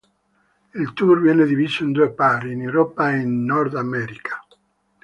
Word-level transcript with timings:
Il 0.73 0.93
tour 0.93 1.19
viene 1.21 1.45
diviso 1.45 1.83
in 1.83 1.91
due 1.91 2.09
parti: 2.09 2.51
in 2.53 2.63
Europa 2.63 3.13
e 3.13 3.19
in 3.19 3.45
Nord 3.45 3.75
America. 3.75 4.43